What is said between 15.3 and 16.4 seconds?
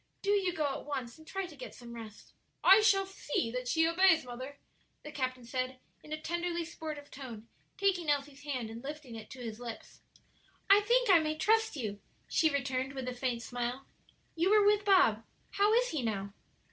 how is he now?"